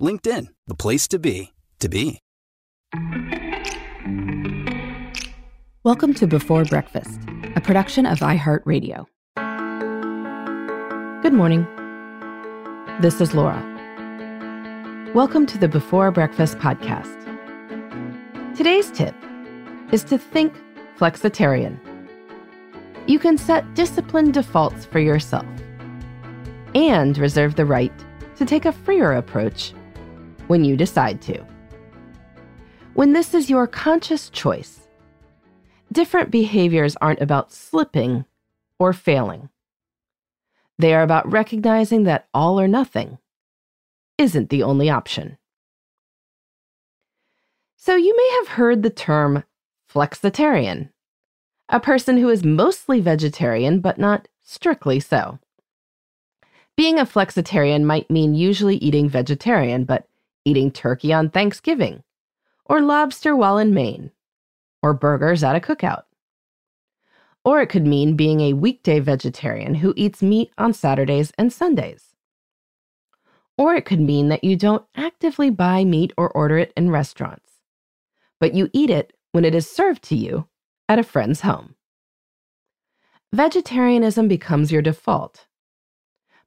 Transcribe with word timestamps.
LinkedIn, 0.00 0.46
the 0.66 0.74
place 0.74 1.06
to 1.08 1.18
be, 1.18 1.52
to 1.78 1.88
be. 1.88 2.20
Welcome 5.84 6.14
to 6.14 6.26
Before 6.26 6.64
Breakfast, 6.64 7.20
a 7.54 7.60
production 7.60 8.06
of 8.06 8.20
iHeartRadio. 8.20 9.04
Good 11.22 11.34
morning. 11.34 11.66
This 13.02 13.20
is 13.20 13.34
Laura. 13.34 13.62
Welcome 15.14 15.44
to 15.46 15.58
the 15.58 15.68
Before 15.68 16.10
Breakfast 16.10 16.56
podcast. 16.58 17.16
Today's 18.56 18.90
tip 18.90 19.14
is 19.92 20.02
to 20.04 20.16
think 20.16 20.54
flexitarian. 20.96 21.78
You 23.06 23.18
can 23.18 23.36
set 23.36 23.74
disciplined 23.74 24.32
defaults 24.32 24.86
for 24.86 24.98
yourself 24.98 25.46
and 26.74 27.18
reserve 27.18 27.56
the 27.56 27.66
right 27.66 27.92
to 28.36 28.46
take 28.46 28.64
a 28.64 28.72
freer 28.72 29.12
approach 29.12 29.74
when 30.50 30.64
you 30.64 30.76
decide 30.76 31.22
to. 31.22 31.46
When 32.94 33.12
this 33.12 33.34
is 33.34 33.48
your 33.48 33.68
conscious 33.68 34.28
choice, 34.30 34.88
different 35.92 36.32
behaviors 36.32 36.96
aren't 36.96 37.20
about 37.20 37.52
slipping 37.52 38.24
or 38.76 38.92
failing. 38.92 39.48
They 40.76 40.92
are 40.92 41.04
about 41.04 41.30
recognizing 41.30 42.02
that 42.02 42.26
all 42.34 42.60
or 42.60 42.66
nothing 42.66 43.18
isn't 44.18 44.50
the 44.50 44.64
only 44.64 44.90
option. 44.90 45.38
So, 47.76 47.94
you 47.94 48.16
may 48.16 48.30
have 48.40 48.48
heard 48.48 48.82
the 48.82 48.90
term 48.90 49.44
flexitarian, 49.88 50.90
a 51.68 51.78
person 51.78 52.16
who 52.16 52.28
is 52.28 52.42
mostly 52.44 53.00
vegetarian 53.00 53.78
but 53.78 53.98
not 53.98 54.26
strictly 54.44 54.98
so. 54.98 55.38
Being 56.76 56.98
a 56.98 57.06
flexitarian 57.06 57.84
might 57.84 58.10
mean 58.10 58.34
usually 58.34 58.78
eating 58.78 59.08
vegetarian, 59.08 59.84
but 59.84 60.09
eating 60.44 60.70
turkey 60.70 61.12
on 61.12 61.30
Thanksgiving, 61.30 62.02
or 62.64 62.80
lobster 62.80 63.34
while 63.34 63.58
in 63.58 63.74
Maine, 63.74 64.10
or 64.82 64.94
burgers 64.94 65.42
at 65.42 65.56
a 65.56 65.60
cookout. 65.60 66.04
Or 67.44 67.60
it 67.60 67.68
could 67.68 67.86
mean 67.86 68.16
being 68.16 68.40
a 68.40 68.52
weekday 68.52 69.00
vegetarian 69.00 69.76
who 69.76 69.94
eats 69.96 70.22
meat 70.22 70.52
on 70.58 70.72
Saturdays 70.72 71.32
and 71.38 71.52
Sundays. 71.52 72.14
Or 73.56 73.74
it 73.74 73.84
could 73.84 74.00
mean 74.00 74.28
that 74.28 74.44
you 74.44 74.56
don't 74.56 74.84
actively 74.94 75.50
buy 75.50 75.84
meat 75.84 76.12
or 76.16 76.30
order 76.30 76.58
it 76.58 76.72
in 76.76 76.90
restaurants, 76.90 77.52
but 78.38 78.54
you 78.54 78.70
eat 78.72 78.90
it 78.90 79.12
when 79.32 79.44
it 79.44 79.54
is 79.54 79.70
served 79.70 80.02
to 80.04 80.16
you 80.16 80.46
at 80.88 80.98
a 80.98 81.02
friend's 81.02 81.42
home. 81.42 81.74
Vegetarianism 83.32 84.28
becomes 84.28 84.72
your 84.72 84.82
default, 84.82 85.46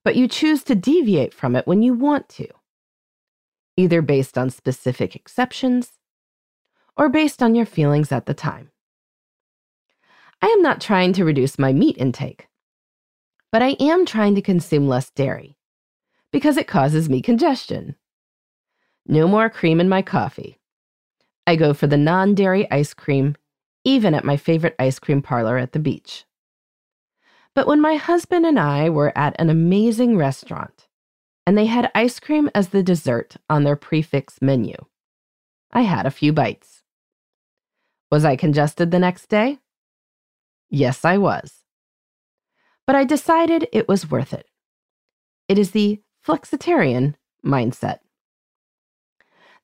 but 0.03 0.15
you 0.15 0.27
choose 0.27 0.63
to 0.63 0.75
deviate 0.75 1.33
from 1.33 1.55
it 1.55 1.65
when 1.65 1.81
you 1.81 1.93
want 1.93 2.27
to, 2.29 2.47
either 3.77 4.01
based 4.01 4.37
on 4.37 4.49
specific 4.49 5.15
exceptions 5.15 5.93
or 6.95 7.09
based 7.09 7.41
on 7.41 7.55
your 7.55 7.65
feelings 7.65 8.11
at 8.11 8.25
the 8.25 8.33
time. 8.33 8.69
I 10.41 10.47
am 10.47 10.61
not 10.61 10.81
trying 10.81 11.13
to 11.13 11.25
reduce 11.25 11.57
my 11.57 11.73
meat 11.73 11.97
intake, 11.97 12.47
but 13.51 13.61
I 13.61 13.75
am 13.79 14.05
trying 14.05 14.35
to 14.35 14.41
consume 14.41 14.87
less 14.87 15.09
dairy 15.09 15.57
because 16.31 16.57
it 16.57 16.67
causes 16.67 17.09
me 17.09 17.21
congestion. 17.21 17.95
No 19.05 19.27
more 19.27 19.49
cream 19.49 19.79
in 19.79 19.89
my 19.89 20.01
coffee. 20.01 20.57
I 21.45 21.55
go 21.55 21.73
for 21.73 21.87
the 21.87 21.97
non 21.97 22.35
dairy 22.35 22.69
ice 22.71 22.93
cream, 22.93 23.35
even 23.83 24.13
at 24.13 24.23
my 24.23 24.37
favorite 24.37 24.75
ice 24.79 24.99
cream 24.99 25.21
parlor 25.21 25.57
at 25.57 25.73
the 25.73 25.79
beach. 25.79 26.25
But 27.53 27.67
when 27.67 27.81
my 27.81 27.95
husband 27.95 28.45
and 28.45 28.59
I 28.59 28.89
were 28.89 29.15
at 29.17 29.35
an 29.39 29.49
amazing 29.49 30.17
restaurant 30.17 30.87
and 31.45 31.57
they 31.57 31.65
had 31.65 31.91
ice 31.93 32.19
cream 32.19 32.49
as 32.55 32.69
the 32.69 32.83
dessert 32.83 33.35
on 33.49 33.63
their 33.63 33.75
prefix 33.75 34.41
menu, 34.41 34.75
I 35.71 35.81
had 35.81 36.05
a 36.05 36.11
few 36.11 36.31
bites. 36.31 36.83
Was 38.11 38.23
I 38.23 38.35
congested 38.35 38.91
the 38.91 38.99
next 38.99 39.27
day? 39.27 39.59
Yes, 40.69 41.03
I 41.03 41.17
was. 41.17 41.63
But 42.85 42.95
I 42.95 43.03
decided 43.03 43.67
it 43.71 43.87
was 43.87 44.09
worth 44.09 44.33
it. 44.33 44.47
It 45.47 45.57
is 45.57 45.71
the 45.71 46.01
flexitarian 46.25 47.15
mindset. 47.45 47.99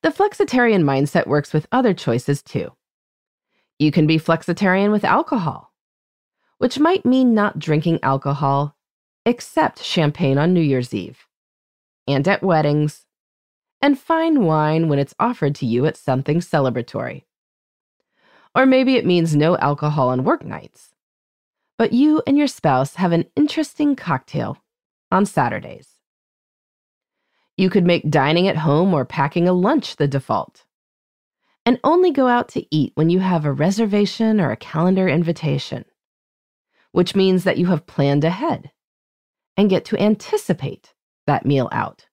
The 0.02 0.10
flexitarian 0.10 0.82
mindset 0.82 1.26
works 1.26 1.52
with 1.52 1.66
other 1.70 1.94
choices 1.94 2.42
too. 2.42 2.72
You 3.78 3.90
can 3.90 4.06
be 4.06 4.18
flexitarian 4.18 4.92
with 4.92 5.04
alcohol, 5.04 5.72
which 6.58 6.78
might 6.78 7.06
mean 7.06 7.34
not 7.34 7.58
drinking 7.58 8.00
alcohol 8.02 8.76
except 9.24 9.82
champagne 9.82 10.38
on 10.38 10.52
New 10.52 10.60
Year's 10.60 10.94
Eve, 10.94 11.26
and 12.12 12.26
at 12.26 12.42
weddings, 12.42 13.06
and 13.80 13.98
fine 13.98 14.44
wine 14.44 14.88
when 14.88 14.98
it's 14.98 15.14
offered 15.18 15.54
to 15.56 15.66
you 15.66 15.86
at 15.86 15.96
something 15.96 16.40
celebratory. 16.40 17.24
Or 18.54 18.66
maybe 18.66 18.96
it 18.96 19.06
means 19.06 19.34
no 19.34 19.56
alcohol 19.58 20.08
on 20.08 20.24
work 20.24 20.44
nights, 20.44 20.94
but 21.78 21.92
you 21.92 22.22
and 22.26 22.36
your 22.36 22.46
spouse 22.46 22.96
have 22.96 23.12
an 23.12 23.26
interesting 23.36 23.96
cocktail 23.96 24.58
on 25.10 25.24
Saturdays. 25.24 25.88
You 27.56 27.70
could 27.70 27.84
make 27.84 28.10
dining 28.10 28.48
at 28.48 28.56
home 28.56 28.94
or 28.94 29.04
packing 29.04 29.48
a 29.48 29.52
lunch 29.52 29.96
the 29.96 30.08
default. 30.08 30.64
And 31.66 31.78
only 31.84 32.10
go 32.10 32.26
out 32.26 32.48
to 32.50 32.66
eat 32.74 32.92
when 32.94 33.10
you 33.10 33.20
have 33.20 33.44
a 33.44 33.52
reservation 33.52 34.40
or 34.40 34.50
a 34.50 34.56
calendar 34.56 35.06
invitation, 35.06 35.84
which 36.92 37.14
means 37.14 37.44
that 37.44 37.58
you 37.58 37.66
have 37.66 37.86
planned 37.86 38.24
ahead 38.24 38.70
and 39.58 39.68
get 39.68 39.84
to 39.86 40.02
anticipate 40.02 40.94
that 41.30 41.46
meal 41.46 41.68
out. 41.70 42.08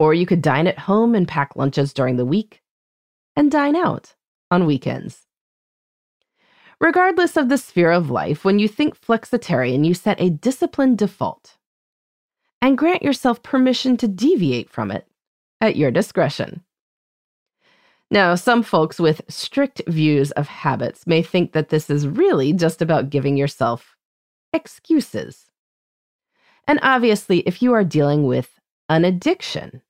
Or 0.00 0.12
you 0.12 0.26
could 0.26 0.42
dine 0.42 0.66
at 0.66 0.80
home 0.80 1.14
and 1.14 1.28
pack 1.28 1.54
lunches 1.54 1.92
during 1.92 2.16
the 2.16 2.24
week 2.24 2.60
and 3.36 3.52
dine 3.52 3.76
out 3.76 4.16
on 4.50 4.66
weekends. 4.66 5.26
Regardless 6.80 7.36
of 7.36 7.48
the 7.48 7.58
sphere 7.58 7.92
of 7.92 8.10
life, 8.10 8.44
when 8.44 8.58
you 8.58 8.66
think 8.66 9.00
flexitarian, 9.00 9.86
you 9.86 9.94
set 9.94 10.20
a 10.20 10.30
disciplined 10.30 10.98
default 10.98 11.56
and 12.60 12.76
grant 12.76 13.02
yourself 13.02 13.42
permission 13.44 13.96
to 13.96 14.08
deviate 14.08 14.68
from 14.68 14.90
it 14.90 15.06
at 15.60 15.76
your 15.76 15.92
discretion. 15.92 16.64
Now, 18.10 18.34
some 18.34 18.64
folks 18.64 18.98
with 18.98 19.20
strict 19.28 19.82
views 19.86 20.32
of 20.32 20.48
habits 20.48 21.06
may 21.06 21.22
think 21.22 21.52
that 21.52 21.68
this 21.68 21.90
is 21.90 22.08
really 22.08 22.52
just 22.52 22.82
about 22.82 23.10
giving 23.10 23.36
yourself 23.36 23.96
excuses. 24.52 25.47
And 26.68 26.78
obviously, 26.82 27.40
if 27.40 27.62
you 27.62 27.72
are 27.72 27.82
dealing 27.82 28.26
with 28.26 28.60
an 28.90 29.06
addiction, 29.06 29.80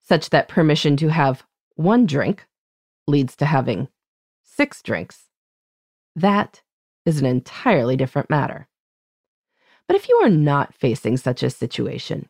such 0.00 0.30
that 0.30 0.48
permission 0.48 0.96
to 0.98 1.08
have 1.08 1.42
one 1.74 2.06
drink 2.06 2.46
leads 3.08 3.34
to 3.36 3.46
having 3.46 3.88
six 4.44 4.80
drinks, 4.80 5.24
that 6.14 6.62
is 7.04 7.18
an 7.18 7.26
entirely 7.26 7.96
different 7.96 8.30
matter. 8.30 8.68
But 9.88 9.96
if 9.96 10.08
you 10.08 10.20
are 10.22 10.30
not 10.30 10.72
facing 10.72 11.16
such 11.16 11.42
a 11.42 11.50
situation, 11.50 12.28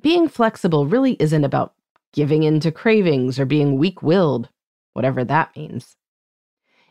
being 0.00 0.28
flexible 0.28 0.86
really 0.86 1.16
isn't 1.18 1.44
about 1.44 1.74
giving 2.12 2.44
in 2.44 2.60
to 2.60 2.70
cravings 2.70 3.40
or 3.40 3.44
being 3.44 3.76
weak 3.76 4.02
willed, 4.02 4.48
whatever 4.92 5.24
that 5.24 5.56
means. 5.56 5.96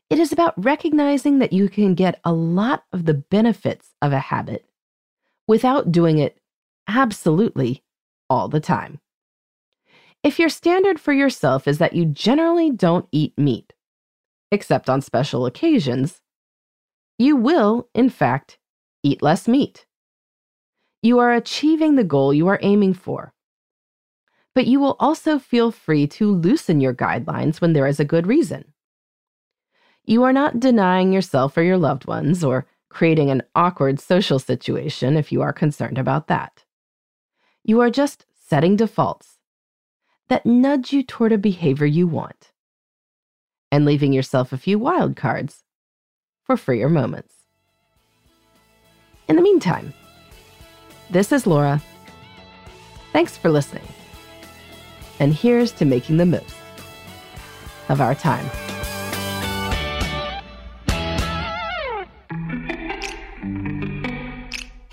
It 0.10 0.20
is 0.20 0.34
about 0.34 0.54
recognizing 0.62 1.40
that 1.40 1.54
you 1.54 1.70
can 1.70 1.96
get 1.96 2.20
a 2.26 2.34
lot 2.34 2.84
of 2.92 3.06
the 3.06 3.14
benefits 3.14 3.94
of 4.02 4.12
a 4.12 4.20
habit 4.20 4.66
without 5.48 5.92
doing 5.92 6.18
it 6.18 6.38
absolutely 6.88 7.84
all 8.30 8.48
the 8.48 8.60
time. 8.60 9.00
If 10.24 10.40
your 10.40 10.50
standard 10.50 11.00
for 11.00 11.14
yourself 11.14 11.68
is 11.68 11.78
that 11.78 11.94
you 11.94 12.06
generally 12.06 12.72
don't 12.72 13.08
eat 13.12 13.38
meat, 13.38 13.74
except 14.52 14.90
on 14.90 15.02
special 15.02 15.46
occasions, 15.46 16.22
you 17.20 17.36
will, 17.36 17.90
in 17.94 18.10
fact, 18.10 18.58
eat 19.04 19.22
less 19.22 19.48
meat. 19.48 19.86
You 21.04 21.20
are 21.20 21.34
achieving 21.34 21.96
the 21.96 22.04
goal 22.04 22.34
you 22.34 22.48
are 22.48 22.60
aiming 22.64 22.96
for. 22.96 23.34
But 24.56 24.66
you 24.66 24.80
will 24.80 24.96
also 25.00 25.38
feel 25.38 25.70
free 25.70 26.08
to 26.08 26.34
loosen 26.34 26.82
your 26.82 26.94
guidelines 26.94 27.62
when 27.62 27.74
there 27.74 27.86
is 27.86 28.00
a 28.00 28.06
good 28.06 28.26
reason. 28.26 28.74
You 30.06 30.24
are 30.24 30.34
not 30.34 30.60
denying 30.60 31.14
yourself 31.14 31.58
or 31.58 31.62
your 31.62 31.78
loved 31.78 32.08
ones 32.08 32.44
or 32.44 32.66
creating 32.90 33.30
an 33.30 33.44
awkward 33.56 34.00
social 34.00 34.40
situation 34.40 35.18
if 35.18 35.32
you 35.32 35.42
are 35.42 35.54
concerned 35.54 35.98
about 35.98 36.28
that. 36.28 36.64
You 37.64 37.82
are 37.82 37.90
just 37.90 38.26
setting 38.34 38.76
defaults 38.76 39.40
that 40.28 40.46
nudge 40.46 40.94
you 40.94 41.04
toward 41.04 41.32
a 41.32 41.38
behavior 41.38 41.86
you 41.86 42.08
want 42.08 42.52
and 43.72 43.86
leaving 43.86 44.14
yourself 44.14 44.54
a 44.54 44.58
few 44.58 44.80
wild 44.80 45.16
cards 45.16 45.64
for 46.44 46.56
freer 46.56 46.90
moments. 46.90 47.34
In 49.28 49.36
the 49.36 49.42
meantime, 49.42 49.94
this 51.10 51.32
is 51.32 51.48
Laura. 51.48 51.82
Thanks 53.12 53.38
for 53.38 53.50
listening. 53.50 53.88
And 55.20 55.34
here's 55.34 55.72
to 55.74 55.86
making 55.86 56.18
the 56.18 56.26
most 56.26 56.56
of 57.90 58.02
our 58.02 58.16
time. 58.16 58.75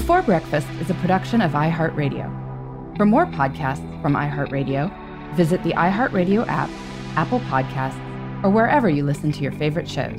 Before 0.00 0.22
Breakfast 0.22 0.66
is 0.80 0.88
a 0.88 0.94
production 0.94 1.42
of 1.42 1.52
iHeartRadio. 1.52 2.96
For 2.96 3.04
more 3.04 3.26
podcasts 3.26 3.84
from 4.00 4.14
iHeartRadio, 4.14 4.90
visit 5.36 5.62
the 5.62 5.74
iHeartRadio 5.74 6.48
app, 6.48 6.70
Apple 7.16 7.40
Podcasts, 7.40 8.00
or 8.42 8.48
wherever 8.48 8.88
you 8.88 9.04
listen 9.04 9.30
to 9.30 9.42
your 9.42 9.52
favorite 9.52 9.86
shows. 9.86 10.18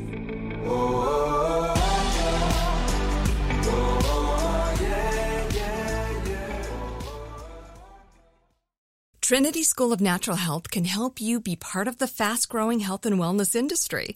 Trinity 9.20 9.64
School 9.64 9.92
of 9.92 10.00
Natural 10.00 10.38
Health 10.38 10.70
can 10.70 10.86
help 10.86 11.20
you 11.20 11.40
be 11.42 11.56
part 11.56 11.88
of 11.88 11.98
the 11.98 12.08
fast 12.08 12.50
growing 12.50 12.82
health 12.82 13.08
and 13.08 13.16
wellness 13.16 13.56
industry. 13.56 14.16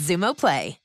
Xumo 0.01 0.33
Play. 0.33 0.80